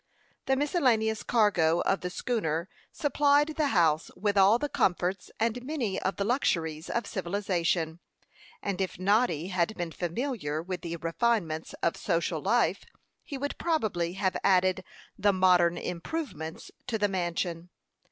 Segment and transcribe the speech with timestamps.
[0.47, 6.01] The miscellaneous cargo of the schooner supplied the house with all the comforts and many
[6.01, 7.99] of the luxuries of civilization;
[8.63, 12.83] and if Noddy had been familiar with the refinements of social life,
[13.23, 14.83] he would probably have added
[15.19, 17.69] the "modern improvements" to the mansion.